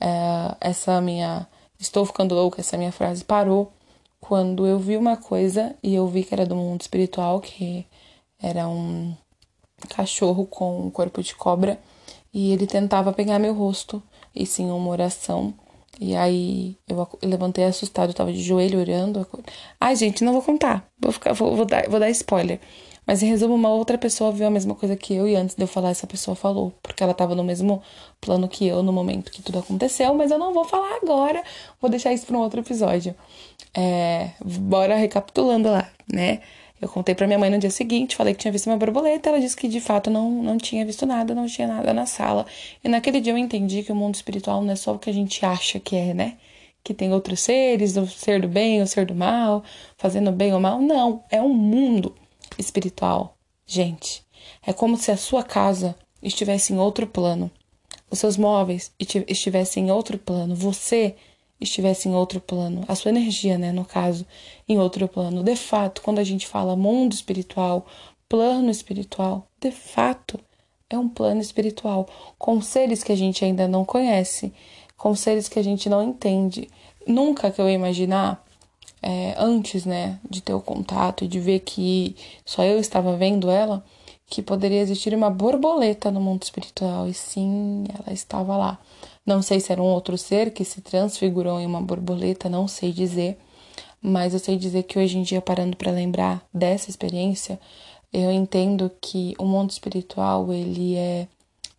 é, 0.00 0.56
essa 0.60 1.00
minha. 1.00 1.46
Estou 1.78 2.04
ficando 2.04 2.34
louca, 2.34 2.60
essa 2.60 2.76
minha 2.76 2.92
frase 2.92 3.24
parou 3.24 3.72
quando 4.20 4.66
eu 4.66 4.78
vi 4.78 4.96
uma 4.96 5.16
coisa 5.16 5.74
e 5.82 5.94
eu 5.94 6.06
vi 6.06 6.22
que 6.24 6.34
era 6.34 6.44
do 6.44 6.54
mundo 6.54 6.82
espiritual, 6.82 7.40
que 7.40 7.86
era 8.38 8.68
um 8.68 9.14
cachorro 9.88 10.46
com 10.46 10.86
um 10.86 10.90
corpo 10.90 11.22
de 11.22 11.34
cobra 11.34 11.80
e 12.32 12.52
ele 12.52 12.66
tentava 12.66 13.12
pegar 13.12 13.38
meu 13.38 13.54
rosto 13.54 14.02
e 14.34 14.46
sim 14.46 14.70
uma 14.70 14.90
oração. 14.90 15.54
E 15.98 16.14
aí 16.14 16.76
eu 16.88 17.08
levantei 17.22 17.64
assustado, 17.64 18.10
eu 18.10 18.14
tava 18.14 18.32
de 18.32 18.42
joelho 18.42 18.80
orando. 18.80 19.26
Ai, 19.80 19.96
gente, 19.96 20.22
não 20.24 20.32
vou 20.32 20.42
contar. 20.42 20.88
Vou 20.98 21.12
ficar, 21.12 21.32
vou, 21.32 21.56
vou 21.56 21.66
dar, 21.66 21.88
vou 21.88 21.98
dar 21.98 22.10
spoiler. 22.10 22.60
Mas 23.06 23.22
em 23.22 23.26
resumo, 23.26 23.54
uma 23.54 23.70
outra 23.70 23.98
pessoa 23.98 24.30
viu 24.30 24.46
a 24.46 24.50
mesma 24.50 24.74
coisa 24.74 24.96
que 24.96 25.14
eu 25.14 25.26
e 25.26 25.34
antes 25.34 25.56
de 25.56 25.62
eu 25.62 25.66
falar, 25.66 25.90
essa 25.90 26.06
pessoa 26.06 26.34
falou, 26.34 26.72
porque 26.82 27.02
ela 27.02 27.12
estava 27.12 27.34
no 27.34 27.42
mesmo 27.42 27.82
plano 28.20 28.48
que 28.48 28.66
eu 28.66 28.82
no 28.82 28.92
momento 28.92 29.32
que 29.32 29.42
tudo 29.42 29.58
aconteceu, 29.58 30.14
mas 30.14 30.30
eu 30.30 30.38
não 30.38 30.52
vou 30.52 30.64
falar 30.64 30.98
agora, 31.02 31.42
vou 31.80 31.90
deixar 31.90 32.12
isso 32.12 32.26
para 32.26 32.36
um 32.36 32.40
outro 32.40 32.60
episódio. 32.60 33.14
É, 33.74 34.30
bora 34.44 34.96
recapitulando 34.96 35.70
lá, 35.70 35.88
né? 36.12 36.40
Eu 36.80 36.88
contei 36.88 37.14
para 37.14 37.26
minha 37.26 37.38
mãe 37.38 37.50
no 37.50 37.58
dia 37.58 37.70
seguinte, 37.70 38.16
falei 38.16 38.32
que 38.32 38.40
tinha 38.40 38.50
visto 38.50 38.66
uma 38.66 38.76
borboleta, 38.76 39.28
ela 39.28 39.38
disse 39.38 39.54
que 39.54 39.68
de 39.68 39.80
fato 39.80 40.08
não, 40.08 40.30
não 40.30 40.56
tinha 40.56 40.84
visto 40.86 41.04
nada, 41.04 41.34
não 41.34 41.46
tinha 41.46 41.68
nada 41.68 41.92
na 41.92 42.06
sala. 42.06 42.46
E 42.82 42.88
naquele 42.88 43.20
dia 43.20 43.34
eu 43.34 43.38
entendi 43.38 43.82
que 43.82 43.92
o 43.92 43.94
mundo 43.94 44.14
espiritual 44.14 44.62
não 44.62 44.72
é 44.72 44.76
só 44.76 44.94
o 44.94 44.98
que 44.98 45.10
a 45.10 45.12
gente 45.12 45.44
acha 45.44 45.78
que 45.78 45.94
é, 45.94 46.14
né? 46.14 46.38
Que 46.82 46.94
tem 46.94 47.12
outros 47.12 47.40
seres, 47.40 47.96
o 47.98 48.06
ser 48.06 48.40
do 48.40 48.48
bem, 48.48 48.80
o 48.80 48.86
ser 48.86 49.04
do 49.04 49.14
mal, 49.14 49.62
fazendo 49.98 50.32
bem 50.32 50.54
ou 50.54 50.60
mal. 50.60 50.80
Não, 50.80 51.22
é 51.30 51.42
um 51.42 51.50
mundo 51.52 52.14
espiritual. 52.58 53.36
Gente, 53.66 54.24
é 54.66 54.72
como 54.72 54.96
se 54.96 55.10
a 55.10 55.16
sua 55.16 55.42
casa 55.42 55.94
estivesse 56.22 56.72
em 56.72 56.78
outro 56.78 57.06
plano, 57.06 57.50
os 58.10 58.18
seus 58.18 58.36
móveis 58.36 58.92
estivessem 58.98 59.86
em 59.86 59.90
outro 59.90 60.18
plano, 60.18 60.54
você 60.54 61.14
estivesse 61.60 62.08
em 62.08 62.14
outro 62.14 62.40
plano, 62.40 62.84
a 62.88 62.94
sua 62.94 63.10
energia, 63.10 63.58
né, 63.58 63.70
no 63.70 63.84
caso, 63.84 64.26
em 64.68 64.78
outro 64.78 65.06
plano. 65.06 65.42
De 65.42 65.54
fato, 65.54 66.02
quando 66.02 66.18
a 66.18 66.24
gente 66.24 66.46
fala 66.46 66.74
mundo 66.74 67.12
espiritual, 67.12 67.86
plano 68.28 68.70
espiritual, 68.70 69.46
de 69.60 69.70
fato, 69.70 70.40
é 70.88 70.98
um 70.98 71.08
plano 71.08 71.40
espiritual 71.40 72.08
com 72.38 72.60
seres 72.60 73.04
que 73.04 73.12
a 73.12 73.16
gente 73.16 73.44
ainda 73.44 73.68
não 73.68 73.84
conhece, 73.84 74.52
com 74.96 75.14
seres 75.14 75.48
que 75.48 75.58
a 75.58 75.62
gente 75.62 75.88
não 75.88 76.02
entende. 76.02 76.68
Nunca 77.06 77.50
que 77.50 77.60
eu 77.60 77.68
ia 77.68 77.74
imaginar 77.74 78.44
é, 79.02 79.34
antes, 79.38 79.84
né, 79.84 80.18
de 80.28 80.40
ter 80.40 80.54
o 80.54 80.60
contato 80.60 81.24
e 81.24 81.28
de 81.28 81.40
ver 81.40 81.60
que 81.60 82.16
só 82.44 82.62
eu 82.62 82.78
estava 82.78 83.16
vendo 83.16 83.50
ela, 83.50 83.84
que 84.26 84.42
poderia 84.42 84.80
existir 84.80 85.14
uma 85.14 85.30
borboleta 85.30 86.10
no 86.10 86.20
mundo 86.20 86.42
espiritual. 86.42 87.08
E 87.08 87.14
sim, 87.14 87.84
ela 87.98 88.12
estava 88.12 88.56
lá. 88.56 88.78
Não 89.26 89.42
sei 89.42 89.60
se 89.60 89.72
era 89.72 89.82
um 89.82 89.86
outro 89.86 90.16
ser 90.16 90.52
que 90.52 90.64
se 90.64 90.80
transfigurou 90.80 91.60
em 91.60 91.66
uma 91.66 91.80
borboleta, 91.80 92.48
não 92.48 92.68
sei 92.68 92.92
dizer. 92.92 93.38
Mas 94.00 94.32
eu 94.32 94.38
sei 94.40 94.56
dizer 94.56 94.84
que 94.84 94.98
hoje 94.98 95.18
em 95.18 95.22
dia, 95.22 95.42
parando 95.42 95.76
para 95.76 95.90
lembrar 95.90 96.42
dessa 96.54 96.88
experiência, 96.88 97.60
eu 98.12 98.30
entendo 98.30 98.90
que 99.00 99.34
o 99.38 99.44
mundo 99.44 99.70
espiritual 99.70 100.52
ele 100.52 100.96
é 100.96 101.28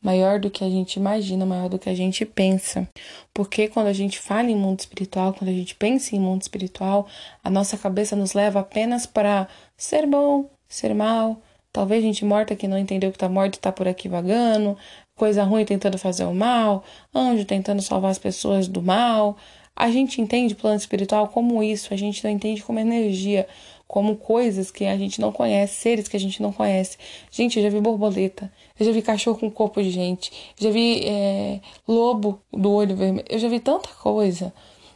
maior 0.01 0.39
do 0.39 0.49
que 0.49 0.63
a 0.63 0.69
gente 0.69 0.95
imagina, 0.95 1.45
maior 1.45 1.69
do 1.69 1.77
que 1.77 1.89
a 1.89 1.95
gente 1.95 2.25
pensa. 2.25 2.87
Porque 3.33 3.67
quando 3.67 3.87
a 3.87 3.93
gente 3.93 4.19
fala 4.19 4.49
em 4.49 4.55
mundo 4.55 4.79
espiritual, 4.79 5.33
quando 5.33 5.49
a 5.49 5.53
gente 5.53 5.75
pensa 5.75 6.15
em 6.15 6.19
mundo 6.19 6.41
espiritual, 6.41 7.07
a 7.43 7.49
nossa 7.49 7.77
cabeça 7.77 8.15
nos 8.15 8.33
leva 8.33 8.59
apenas 8.61 9.05
para 9.05 9.47
ser 9.77 10.07
bom, 10.07 10.49
ser 10.67 10.95
mal. 10.95 11.41
Talvez 11.71 12.03
gente 12.03 12.25
morta 12.25 12.55
que 12.55 12.67
não 12.67 12.77
entendeu 12.77 13.11
que 13.11 13.17
tá 13.17 13.29
morta 13.29 13.57
e 13.57 13.61
tá 13.61 13.71
por 13.71 13.87
aqui 13.87 14.09
vagando, 14.09 14.77
coisa 15.15 15.43
ruim 15.43 15.63
tentando 15.63 15.97
fazer 15.97 16.25
o 16.25 16.33
mal, 16.33 16.83
anjo 17.15 17.45
tentando 17.45 17.81
salvar 17.81 18.11
as 18.11 18.19
pessoas 18.19 18.67
do 18.67 18.81
mal. 18.81 19.37
A 19.75 19.89
gente 19.89 20.19
entende 20.21 20.53
plano 20.53 20.77
espiritual 20.77 21.29
como 21.29 21.63
isso, 21.63 21.93
a 21.93 21.97
gente 21.97 22.23
não 22.23 22.31
entende 22.31 22.61
como 22.61 22.79
energia, 22.79 23.47
como 23.91 24.15
coisas 24.15 24.71
que 24.71 24.85
a 24.85 24.97
gente 24.97 25.19
não 25.19 25.33
conhece, 25.33 25.75
seres 25.75 26.07
que 26.07 26.15
a 26.15 26.19
gente 26.19 26.41
não 26.41 26.53
conhece. 26.53 26.97
Gente, 27.29 27.59
eu 27.59 27.63
já 27.63 27.69
vi 27.69 27.81
borboleta, 27.81 28.49
eu 28.79 28.85
já 28.85 28.91
vi 28.93 29.01
cachorro 29.01 29.37
com 29.37 29.51
corpo 29.51 29.83
de 29.83 29.91
gente, 29.91 30.31
eu 30.57 30.67
já 30.67 30.71
vi 30.71 31.05
é, 31.05 31.59
lobo 31.85 32.41
do 32.53 32.71
olho 32.71 32.95
vermelho, 32.95 33.27
eu 33.29 33.37
já 33.37 33.49
vi 33.49 33.59
tanta 33.59 33.89
coisa. 33.89 34.53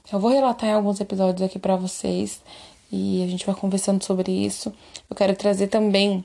Eu 0.10 0.18
vou 0.18 0.32
relatar 0.32 0.70
em 0.70 0.72
alguns 0.72 1.02
episódios 1.02 1.42
aqui 1.42 1.60
para 1.60 1.76
vocês 1.76 2.42
e 2.90 3.22
a 3.22 3.28
gente 3.28 3.46
vai 3.46 3.54
conversando 3.54 4.02
sobre 4.02 4.32
isso. 4.32 4.74
Eu 5.10 5.16
quero 5.18 5.36
trazer 5.36 5.68
também 5.68 6.24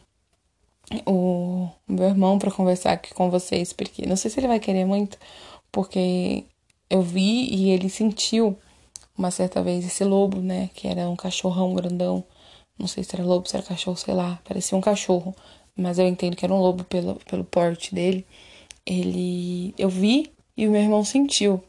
o 1.05 1.69
meu 1.89 2.07
irmão 2.07 2.39
para 2.39 2.53
conversar 2.53 2.93
aqui 2.93 3.13
com 3.13 3.29
vocês, 3.29 3.73
porque 3.73 4.07
não 4.07 4.15
sei 4.15 4.31
se 4.31 4.39
ele 4.39 4.47
vai 4.47 4.61
querer 4.61 4.85
muito, 4.85 5.19
porque 5.73 6.45
eu 6.89 7.03
vi 7.03 7.53
e 7.53 7.71
ele 7.71 7.91
sentiu 7.91 8.57
uma 9.19 9.33
certa 9.33 9.61
vez 9.61 9.85
esse 9.85 10.05
lobo, 10.05 10.41
né, 10.41 10.71
que 10.73 10.87
era 10.87 11.09
um 11.09 11.17
cachorrão 11.17 11.75
grandão 11.75 12.25
não 12.81 12.89
sei 12.89 13.05
se 13.05 13.15
era 13.15 13.25
lobo, 13.25 13.49
se 13.49 13.57
era 13.57 13.65
cachorro, 13.65 13.97
sei 13.97 14.15
lá. 14.15 14.41
Parecia 14.45 14.77
um 14.77 14.81
cachorro. 14.81 15.35
Mas 15.77 15.99
eu 15.99 16.07
entendo 16.07 16.37
que 16.37 16.45
era 16.45 16.53
um 16.55 16.61
lobo 16.61 16.85
pelo, 16.85 17.17
pelo 17.29 17.45
porte 17.45 17.95
dele. 17.95 18.27
Ele. 18.87 19.75
Eu 19.79 19.89
vi 19.89 20.33
e 20.57 20.67
o 20.67 20.71
meu 20.71 20.81
irmão 20.83 21.05
sentiu. 21.05 21.63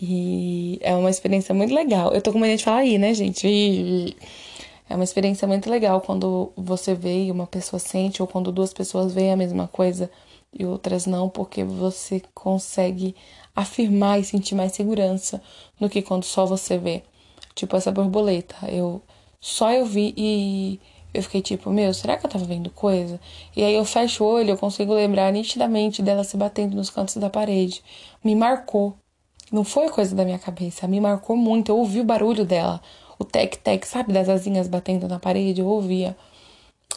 E 0.00 0.78
é 0.80 0.94
uma 0.94 1.10
experiência 1.10 1.54
muito 1.54 1.74
legal. 1.74 2.12
Eu 2.14 2.22
tô 2.22 2.32
com 2.32 2.38
mania 2.38 2.56
de 2.56 2.64
falar 2.64 2.78
aí, 2.78 2.98
né, 2.98 3.12
gente? 3.14 4.16
É 4.88 4.94
uma 4.94 5.04
experiência 5.04 5.46
muito 5.46 5.68
legal 5.68 6.00
quando 6.00 6.52
você 6.56 6.94
vê 6.94 7.24
e 7.24 7.30
uma 7.30 7.46
pessoa 7.46 7.78
sente, 7.80 8.22
ou 8.22 8.28
quando 8.28 8.52
duas 8.52 8.72
pessoas 8.72 9.12
veem 9.12 9.32
a 9.32 9.36
mesma 9.36 9.68
coisa 9.68 10.10
e 10.52 10.64
outras 10.64 11.04
não, 11.06 11.28
porque 11.28 11.62
você 11.64 12.22
consegue 12.32 13.14
afirmar 13.54 14.20
e 14.20 14.24
sentir 14.24 14.54
mais 14.54 14.72
segurança 14.72 15.42
do 15.78 15.88
que 15.90 16.00
quando 16.00 16.24
só 16.24 16.46
você 16.46 16.78
vê. 16.78 17.02
Tipo 17.54 17.76
essa 17.76 17.92
borboleta. 17.92 18.56
Eu 18.70 19.02
só 19.40 19.70
eu 19.72 19.86
vi 19.86 20.14
e 20.16 20.80
eu 21.12 21.22
fiquei 21.22 21.40
tipo, 21.40 21.70
meu, 21.70 21.92
será 21.94 22.16
que 22.16 22.26
eu 22.26 22.30
tava 22.30 22.44
vendo 22.44 22.70
coisa? 22.70 23.20
E 23.56 23.62
aí 23.62 23.74
eu 23.74 23.84
fecho 23.84 24.24
o 24.24 24.26
olho, 24.26 24.50
eu 24.50 24.58
consigo 24.58 24.92
lembrar 24.94 25.32
nitidamente 25.32 26.02
dela 26.02 26.24
se 26.24 26.36
batendo 26.36 26.76
nos 26.76 26.90
cantos 26.90 27.16
da 27.16 27.30
parede. 27.30 27.82
Me 28.22 28.34
marcou. 28.34 28.94
Não 29.50 29.64
foi 29.64 29.88
coisa 29.88 30.14
da 30.14 30.24
minha 30.24 30.38
cabeça, 30.38 30.86
me 30.86 31.00
marcou 31.00 31.36
muito. 31.36 31.70
Eu 31.70 31.78
ouvi 31.78 32.00
o 32.00 32.04
barulho 32.04 32.44
dela, 32.44 32.82
o 33.18 33.24
tec-tec, 33.24 33.86
sabe, 33.86 34.12
das 34.12 34.28
asinhas 34.28 34.68
batendo 34.68 35.08
na 35.08 35.18
parede, 35.18 35.60
eu 35.60 35.66
ouvia. 35.66 36.16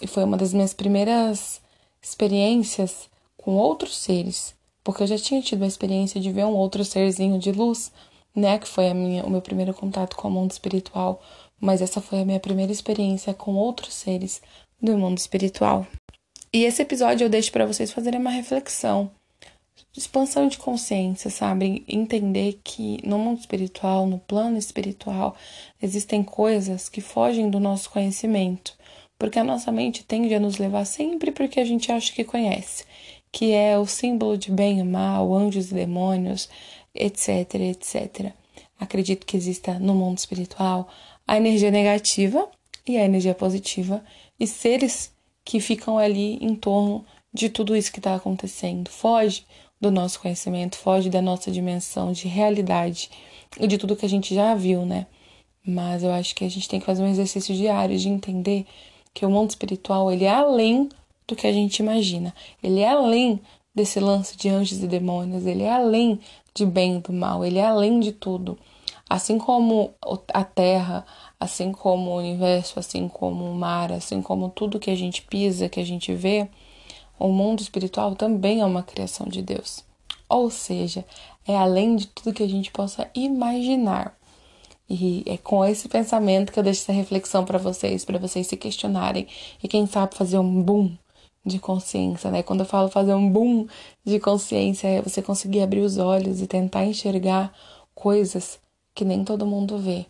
E 0.01 0.07
foi 0.07 0.23
uma 0.23 0.37
das 0.37 0.53
minhas 0.53 0.73
primeiras 0.73 1.61
experiências 2.01 3.09
com 3.37 3.55
outros 3.55 3.97
seres, 3.97 4.53
porque 4.83 5.03
eu 5.03 5.07
já 5.07 5.17
tinha 5.17 5.41
tido 5.41 5.63
a 5.63 5.67
experiência 5.67 6.19
de 6.19 6.31
ver 6.31 6.45
um 6.45 6.53
outro 6.55 6.83
serzinho 6.83 7.39
de 7.39 7.51
luz, 7.51 7.91
né, 8.35 8.59
que 8.59 8.67
foi 8.67 8.89
a 8.89 8.93
minha, 8.93 9.25
o 9.25 9.29
meu 9.29 9.41
primeiro 9.41 9.73
contato 9.73 10.15
com 10.15 10.27
o 10.27 10.31
mundo 10.31 10.51
espiritual 10.51 11.21
mas 11.61 11.81
essa 11.81 12.01
foi 12.01 12.21
a 12.21 12.25
minha 12.25 12.39
primeira 12.39 12.71
experiência 12.71 13.33
com 13.33 13.53
outros 13.53 13.93
seres 13.93 14.41
do 14.81 14.97
mundo 14.97 15.19
espiritual. 15.19 15.85
E 16.51 16.63
esse 16.65 16.81
episódio 16.81 17.25
eu 17.25 17.29
deixo 17.29 17.51
para 17.51 17.65
vocês 17.65 17.91
fazerem 17.91 18.19
uma 18.19 18.31
reflexão, 18.31 19.11
expansão 19.95 20.47
de 20.47 20.57
consciência, 20.57 21.29
sabe? 21.29 21.85
Entender 21.87 22.59
que 22.63 22.99
no 23.07 23.17
mundo 23.19 23.39
espiritual, 23.39 24.07
no 24.07 24.17
plano 24.19 24.57
espiritual, 24.57 25.35
existem 25.81 26.23
coisas 26.23 26.89
que 26.89 26.99
fogem 26.99 27.49
do 27.49 27.59
nosso 27.59 27.89
conhecimento, 27.89 28.73
porque 29.17 29.39
a 29.39 29.43
nossa 29.43 29.71
mente 29.71 30.03
tende 30.03 30.33
a 30.33 30.39
nos 30.39 30.57
levar 30.57 30.85
sempre 30.85 31.31
porque 31.31 31.59
a 31.59 31.65
gente 31.65 31.91
acha 31.91 32.11
que 32.11 32.23
conhece, 32.23 32.85
que 33.31 33.51
é 33.51 33.77
o 33.77 33.85
símbolo 33.85 34.37
de 34.37 34.51
bem 34.51 34.79
e 34.79 34.83
mal, 34.83 35.33
anjos 35.33 35.71
e 35.71 35.75
demônios, 35.75 36.49
etc, 36.93 37.53
etc. 37.55 38.33
Acredito 38.79 39.25
que 39.25 39.37
exista 39.37 39.77
no 39.77 39.93
mundo 39.93 40.17
espiritual 40.17 40.89
a 41.27 41.37
energia 41.37 41.71
negativa 41.71 42.47
e 42.87 42.97
a 42.97 43.05
energia 43.05 43.33
positiva 43.33 44.03
e 44.39 44.47
seres 44.47 45.13
que 45.43 45.59
ficam 45.59 45.97
ali 45.97 46.37
em 46.41 46.55
torno 46.55 47.05
de 47.33 47.49
tudo 47.49 47.75
isso 47.75 47.91
que 47.91 47.99
está 47.99 48.15
acontecendo. 48.15 48.89
Foge 48.89 49.45
do 49.79 49.89
nosso 49.89 50.19
conhecimento, 50.19 50.77
foge 50.77 51.09
da 51.09 51.21
nossa 51.21 51.51
dimensão 51.51 52.11
de 52.11 52.27
realidade 52.27 53.09
e 53.59 53.65
de 53.67 53.77
tudo 53.77 53.95
que 53.95 54.05
a 54.05 54.09
gente 54.09 54.35
já 54.35 54.53
viu, 54.53 54.85
né? 54.85 55.07
Mas 55.65 56.03
eu 56.03 56.11
acho 56.11 56.35
que 56.35 56.43
a 56.43 56.49
gente 56.49 56.67
tem 56.67 56.79
que 56.79 56.85
fazer 56.85 57.03
um 57.03 57.09
exercício 57.09 57.55
diário 57.55 57.97
de 57.97 58.09
entender 58.09 58.65
que 59.13 59.25
o 59.25 59.29
mundo 59.29 59.49
espiritual 59.49 60.11
ele 60.11 60.25
é 60.25 60.29
além 60.29 60.89
do 61.27 61.35
que 61.35 61.47
a 61.47 61.53
gente 61.53 61.79
imagina. 61.79 62.33
Ele 62.61 62.79
é 62.79 62.89
além 62.89 63.39
desse 63.73 63.99
lance 63.99 64.35
de 64.35 64.49
anjos 64.49 64.83
e 64.83 64.87
demônios, 64.87 65.45
ele 65.45 65.63
é 65.63 65.71
além 65.71 66.19
de 66.53 66.65
bem 66.65 66.97
e 66.97 66.99
do 66.99 67.13
mal, 67.13 67.45
ele 67.45 67.59
é 67.59 67.65
além 67.65 67.99
de 67.99 68.11
tudo. 68.11 68.57
Assim 69.11 69.37
como 69.37 69.93
a 70.33 70.45
Terra, 70.45 71.05
assim 71.37 71.73
como 71.73 72.11
o 72.11 72.17
universo, 72.17 72.79
assim 72.79 73.09
como 73.09 73.43
o 73.43 73.53
mar, 73.53 73.91
assim 73.91 74.21
como 74.21 74.47
tudo 74.47 74.79
que 74.79 74.89
a 74.89 74.95
gente 74.95 75.23
pisa, 75.23 75.67
que 75.67 75.81
a 75.81 75.83
gente 75.83 76.13
vê, 76.13 76.47
o 77.19 77.27
mundo 77.27 77.59
espiritual 77.59 78.15
também 78.15 78.61
é 78.61 78.65
uma 78.65 78.81
criação 78.81 79.27
de 79.27 79.41
Deus. 79.41 79.83
Ou 80.29 80.49
seja, 80.49 81.03
é 81.45 81.57
além 81.57 81.97
de 81.97 82.07
tudo 82.07 82.33
que 82.33 82.41
a 82.41 82.47
gente 82.47 82.71
possa 82.71 83.11
imaginar. 83.13 84.17
E 84.89 85.25
é 85.27 85.35
com 85.35 85.65
esse 85.65 85.89
pensamento 85.89 86.53
que 86.53 86.59
eu 86.59 86.63
deixo 86.63 86.83
essa 86.83 86.93
reflexão 86.93 87.43
para 87.43 87.57
vocês, 87.57 88.05
para 88.05 88.17
vocês 88.17 88.47
se 88.47 88.55
questionarem 88.55 89.27
e 89.61 89.67
quem 89.67 89.85
sabe 89.87 90.15
fazer 90.15 90.39
um 90.39 90.63
boom 90.63 90.89
de 91.45 91.59
consciência, 91.59 92.31
né? 92.31 92.43
Quando 92.43 92.61
eu 92.61 92.65
falo 92.65 92.87
fazer 92.87 93.13
um 93.13 93.29
boom 93.29 93.67
de 94.05 94.21
consciência, 94.21 94.87
é 94.87 95.01
você 95.01 95.21
conseguir 95.21 95.63
abrir 95.63 95.81
os 95.81 95.97
olhos 95.97 96.41
e 96.41 96.47
tentar 96.47 96.85
enxergar 96.85 97.53
coisas 97.93 98.57
que 98.93 99.05
nem 99.05 99.23
todo 99.23 99.45
mundo 99.45 99.77
vê, 99.77 100.05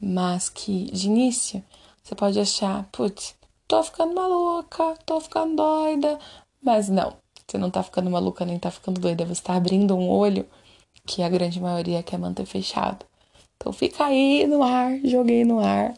mas 0.00 0.48
que 0.48 0.90
de 0.90 1.06
início 1.06 1.62
você 2.02 2.14
pode 2.14 2.38
achar, 2.38 2.88
putz, 2.92 3.34
tô 3.66 3.82
ficando 3.82 4.14
maluca, 4.14 4.94
tô 5.04 5.20
ficando 5.20 5.56
doida, 5.56 6.18
mas 6.62 6.88
não, 6.88 7.14
você 7.46 7.58
não 7.58 7.70
tá 7.70 7.82
ficando 7.82 8.10
maluca 8.10 8.44
nem 8.44 8.58
tá 8.58 8.70
ficando 8.70 9.00
doida, 9.00 9.24
você 9.24 9.42
tá 9.42 9.54
abrindo 9.54 9.96
um 9.96 10.08
olho 10.08 10.46
que 11.06 11.22
a 11.22 11.28
grande 11.28 11.60
maioria 11.60 12.02
quer 12.02 12.18
manter 12.18 12.46
fechado. 12.46 13.06
Então 13.56 13.72
fica 13.72 14.06
aí 14.06 14.46
no 14.46 14.62
ar, 14.62 14.98
joguei 15.04 15.44
no 15.44 15.60
ar 15.60 15.94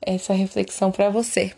essa 0.00 0.32
reflexão 0.32 0.90
para 0.90 1.10
você. 1.10 1.54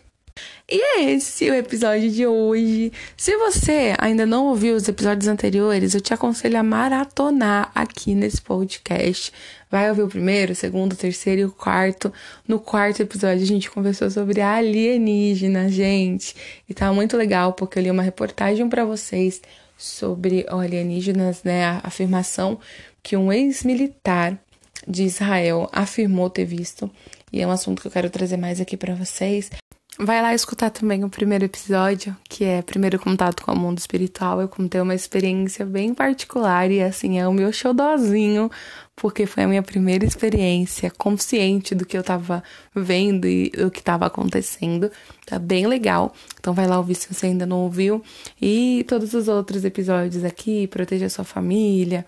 E 0.69 0.81
é 0.81 1.11
esse 1.11 1.49
o 1.51 1.53
episódio 1.53 2.09
de 2.09 2.25
hoje. 2.25 2.91
Se 3.15 3.37
você 3.37 3.93
ainda 3.99 4.25
não 4.25 4.47
ouviu 4.47 4.75
os 4.75 4.87
episódios 4.87 5.27
anteriores, 5.27 5.93
eu 5.93 6.01
te 6.01 6.13
aconselho 6.13 6.57
a 6.57 6.63
maratonar 6.63 7.69
aqui 7.75 8.15
nesse 8.15 8.41
podcast. 8.41 9.31
Vai 9.69 9.89
ouvir 9.89 10.03
o 10.03 10.07
primeiro, 10.07 10.53
o 10.53 10.55
segundo, 10.55 10.93
o 10.93 10.95
terceiro 10.95 11.41
e 11.41 11.45
o 11.45 11.51
quarto. 11.51 12.11
No 12.47 12.59
quarto 12.59 13.01
episódio 13.01 13.43
a 13.43 13.45
gente 13.45 13.69
conversou 13.69 14.09
sobre 14.09 14.41
alienígena, 14.41 15.69
gente. 15.69 16.35
E 16.67 16.73
tá 16.73 16.91
muito 16.93 17.17
legal 17.17 17.53
porque 17.53 17.77
eu 17.77 17.83
li 17.83 17.91
uma 17.91 18.01
reportagem 18.01 18.67
para 18.69 18.85
vocês 18.85 19.41
sobre 19.77 20.45
alienígenas, 20.47 21.43
né? 21.43 21.65
A 21.65 21.81
afirmação 21.83 22.59
que 23.03 23.17
um 23.17 23.31
ex-militar 23.33 24.39
de 24.87 25.03
Israel 25.03 25.69
afirmou 25.71 26.29
ter 26.29 26.45
visto. 26.45 26.89
E 27.31 27.41
é 27.41 27.47
um 27.47 27.51
assunto 27.51 27.81
que 27.81 27.87
eu 27.87 27.91
quero 27.91 28.09
trazer 28.09 28.37
mais 28.37 28.61
aqui 28.61 28.77
para 28.77 28.95
vocês. 28.95 29.51
Vai 29.99 30.23
lá 30.23 30.33
escutar 30.33 30.71
também 30.71 31.03
o 31.03 31.09
primeiro 31.09 31.45
episódio, 31.45 32.17
que 32.27 32.43
é 32.43 32.63
Primeiro 32.63 32.97
Contato 32.97 33.43
com 33.43 33.51
o 33.51 33.55
Mundo 33.55 33.77
Espiritual. 33.77 34.41
Eu 34.41 34.47
contei 34.47 34.81
uma 34.81 34.95
experiência 34.95 35.63
bem 35.67 35.93
particular 35.93 36.71
e, 36.71 36.81
assim, 36.81 37.19
é 37.19 37.27
o 37.27 37.31
meu 37.31 37.53
showzinho, 37.53 38.49
porque 38.95 39.27
foi 39.27 39.43
a 39.43 39.47
minha 39.47 39.61
primeira 39.61 40.03
experiência 40.03 40.89
consciente 40.89 41.75
do 41.75 41.85
que 41.85 41.95
eu 41.95 42.01
tava 42.01 42.43
vendo 42.73 43.27
e 43.27 43.51
do 43.51 43.69
que 43.69 43.83
tava 43.83 44.07
acontecendo. 44.07 44.91
Tá 45.27 45.37
bem 45.37 45.67
legal. 45.67 46.11
Então 46.39 46.55
vai 46.55 46.65
lá 46.65 46.79
ouvir 46.79 46.95
se 46.95 47.13
você 47.13 47.27
ainda 47.27 47.45
não 47.45 47.59
ouviu. 47.59 48.03
E 48.41 48.83
todos 48.87 49.13
os 49.13 49.27
outros 49.27 49.63
episódios 49.63 50.23
aqui, 50.23 50.65
proteja 50.65 51.07
sua 51.07 51.23
família, 51.23 52.03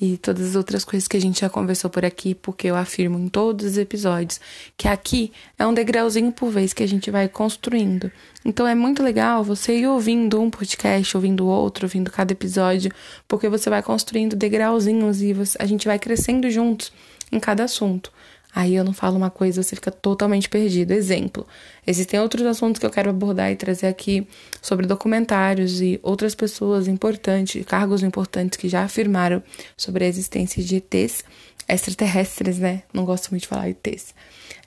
e 0.00 0.16
todas 0.16 0.50
as 0.50 0.56
outras 0.56 0.84
coisas 0.84 1.08
que 1.08 1.16
a 1.16 1.20
gente 1.20 1.40
já 1.40 1.48
conversou 1.48 1.90
por 1.90 2.04
aqui, 2.04 2.34
porque 2.34 2.68
eu 2.68 2.76
afirmo 2.76 3.18
em 3.18 3.28
todos 3.28 3.66
os 3.66 3.78
episódios 3.78 4.40
que 4.76 4.86
aqui 4.86 5.32
é 5.58 5.66
um 5.66 5.74
degrauzinho 5.74 6.30
por 6.30 6.50
vez 6.50 6.72
que 6.72 6.82
a 6.82 6.86
gente 6.86 7.10
vai 7.10 7.28
construindo. 7.28 8.10
Então 8.44 8.66
é 8.66 8.74
muito 8.74 9.02
legal 9.02 9.42
você 9.42 9.78
ir 9.80 9.86
ouvindo 9.86 10.40
um 10.40 10.50
podcast, 10.50 11.16
ouvindo 11.16 11.46
outro, 11.46 11.86
ouvindo 11.86 12.10
cada 12.10 12.32
episódio, 12.32 12.92
porque 13.26 13.48
você 13.48 13.68
vai 13.68 13.82
construindo 13.82 14.36
degrauzinhos 14.36 15.20
e 15.20 15.32
você, 15.32 15.58
a 15.60 15.66
gente 15.66 15.86
vai 15.88 15.98
crescendo 15.98 16.48
juntos 16.50 16.92
em 17.32 17.40
cada 17.40 17.64
assunto. 17.64 18.12
Aí 18.54 18.74
eu 18.74 18.82
não 18.82 18.92
falo 18.92 19.16
uma 19.16 19.30
coisa, 19.30 19.62
você 19.62 19.76
fica 19.76 19.90
totalmente 19.90 20.48
perdido. 20.48 20.92
Exemplo: 20.92 21.46
existem 21.86 22.18
outros 22.18 22.46
assuntos 22.46 22.78
que 22.78 22.86
eu 22.86 22.90
quero 22.90 23.10
abordar 23.10 23.50
e 23.52 23.56
trazer 23.56 23.86
aqui 23.86 24.26
sobre 24.62 24.86
documentários 24.86 25.80
e 25.80 26.00
outras 26.02 26.34
pessoas 26.34 26.88
importantes, 26.88 27.64
cargos 27.64 28.02
importantes 28.02 28.58
que 28.58 28.68
já 28.68 28.82
afirmaram 28.82 29.42
sobre 29.76 30.04
a 30.04 30.08
existência 30.08 30.62
de 30.62 30.76
ETs 30.76 31.24
extraterrestres, 31.68 32.58
né? 32.58 32.82
Não 32.92 33.04
gosto 33.04 33.30
muito 33.30 33.42
de 33.42 33.48
falar 33.48 33.68
ETs. 33.68 34.14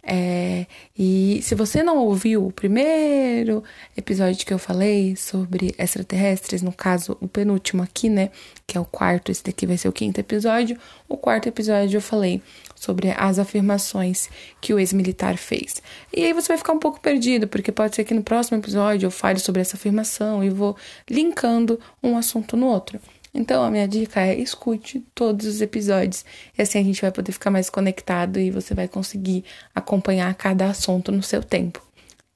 É, 0.03 0.65
e 0.97 1.39
se 1.43 1.53
você 1.53 1.83
não 1.83 1.97
ouviu 1.97 2.47
o 2.47 2.51
primeiro 2.51 3.63
episódio 3.95 4.45
que 4.45 4.53
eu 4.53 4.57
falei 4.57 5.15
sobre 5.15 5.75
extraterrestres, 5.77 6.61
no 6.61 6.71
caso 6.71 7.15
o 7.21 7.27
penúltimo 7.27 7.83
aqui, 7.83 8.09
né, 8.09 8.31
que 8.65 8.77
é 8.77 8.81
o 8.81 8.85
quarto, 8.85 9.31
esse 9.31 9.43
daqui 9.43 9.67
vai 9.67 9.77
ser 9.77 9.87
o 9.87 9.93
quinto 9.93 10.19
episódio. 10.19 10.77
O 11.07 11.17
quarto 11.17 11.47
episódio 11.47 11.97
eu 11.97 12.01
falei 12.01 12.41
sobre 12.75 13.11
as 13.11 13.37
afirmações 13.37 14.27
que 14.59 14.73
o 14.73 14.79
ex-militar 14.79 15.37
fez. 15.37 15.83
E 16.11 16.25
aí 16.25 16.33
você 16.33 16.47
vai 16.47 16.57
ficar 16.57 16.73
um 16.73 16.79
pouco 16.79 16.99
perdido, 16.99 17.47
porque 17.47 17.71
pode 17.71 17.95
ser 17.95 18.03
que 18.03 18.13
no 18.13 18.23
próximo 18.23 18.57
episódio 18.57 19.05
eu 19.05 19.11
fale 19.11 19.37
sobre 19.37 19.61
essa 19.61 19.75
afirmação 19.75 20.43
e 20.43 20.49
vou 20.49 20.75
linkando 21.07 21.79
um 22.01 22.17
assunto 22.17 22.57
no 22.57 22.65
outro. 22.65 22.99
Então, 23.33 23.63
a 23.63 23.71
minha 23.71 23.87
dica 23.87 24.21
é 24.21 24.35
escute 24.35 25.05
todos 25.15 25.45
os 25.45 25.61
episódios. 25.61 26.25
E 26.57 26.61
assim 26.61 26.79
a 26.79 26.83
gente 26.83 27.01
vai 27.01 27.11
poder 27.11 27.31
ficar 27.31 27.49
mais 27.49 27.69
conectado 27.69 28.39
e 28.39 28.51
você 28.51 28.73
vai 28.73 28.87
conseguir 28.87 29.45
acompanhar 29.73 30.33
cada 30.35 30.69
assunto 30.69 31.11
no 31.11 31.23
seu 31.23 31.41
tempo. 31.41 31.81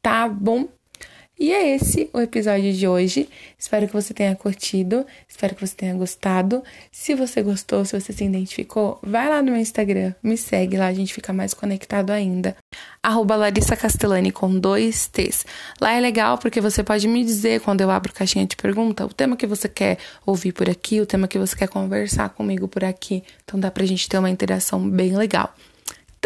Tá 0.01 0.27
bom? 0.27 0.69
E 1.37 1.51
é 1.51 1.75
esse 1.75 2.09
o 2.13 2.21
episódio 2.21 2.71
de 2.71 2.87
hoje. 2.87 3.27
Espero 3.59 3.87
que 3.87 3.93
você 3.93 4.13
tenha 4.13 4.33
curtido, 4.35 5.05
espero 5.27 5.53
que 5.53 5.67
você 5.67 5.75
tenha 5.75 5.93
gostado. 5.93 6.63
Se 6.89 7.13
você 7.13 7.41
gostou, 7.41 7.83
se 7.83 7.99
você 7.99 8.13
se 8.13 8.23
identificou, 8.23 8.99
vai 9.03 9.27
lá 9.27 9.41
no 9.41 9.51
meu 9.51 9.59
Instagram, 9.59 10.13
me 10.23 10.37
segue 10.37 10.77
lá, 10.77 10.87
a 10.87 10.93
gente 10.93 11.13
fica 11.13 11.33
mais 11.33 11.53
conectado 11.53 12.11
ainda. 12.11 12.55
Arroba 13.03 13.35
Larissa 13.35 13.75
Castellani 13.75 14.31
com 14.31 14.57
dois 14.57 15.07
T's. 15.07 15.45
Lá 15.81 15.91
é 15.91 15.99
legal 15.99 16.37
porque 16.37 16.61
você 16.61 16.81
pode 16.83 17.05
me 17.05 17.23
dizer 17.25 17.59
quando 17.59 17.81
eu 17.81 17.91
abro 17.91 18.13
caixinha 18.13 18.45
de 18.45 18.55
pergunta 18.55 19.05
o 19.05 19.09
tema 19.09 19.35
que 19.35 19.45
você 19.45 19.67
quer 19.67 19.97
ouvir 20.25 20.53
por 20.53 20.69
aqui, 20.69 21.01
o 21.01 21.05
tema 21.05 21.27
que 21.27 21.37
você 21.37 21.55
quer 21.55 21.67
conversar 21.67 22.29
comigo 22.29 22.65
por 22.65 22.85
aqui. 22.85 23.21
Então 23.43 23.59
dá 23.59 23.69
pra 23.69 23.85
gente 23.85 24.07
ter 24.07 24.17
uma 24.17 24.29
interação 24.29 24.89
bem 24.89 25.17
legal. 25.17 25.53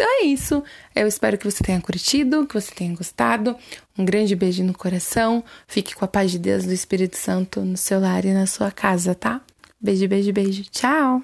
Então 0.00 0.22
é 0.22 0.24
isso. 0.24 0.64
Eu 0.96 1.06
espero 1.06 1.36
que 1.36 1.44
você 1.44 1.62
tenha 1.62 1.78
curtido, 1.78 2.46
que 2.46 2.54
você 2.54 2.72
tenha 2.74 2.96
gostado. 2.96 3.54
Um 3.98 4.02
grande 4.02 4.34
beijo 4.34 4.64
no 4.64 4.72
coração. 4.72 5.44
Fique 5.68 5.94
com 5.94 6.06
a 6.06 6.08
paz 6.08 6.30
de 6.30 6.38
Deus 6.38 6.64
do 6.64 6.72
Espírito 6.72 7.18
Santo 7.18 7.60
no 7.60 7.76
seu 7.76 8.00
lar 8.00 8.24
e 8.24 8.32
na 8.32 8.46
sua 8.46 8.70
casa, 8.70 9.14
tá? 9.14 9.42
Beijo, 9.78 10.08
beijo, 10.08 10.32
beijo. 10.32 10.62
Tchau! 10.70 11.22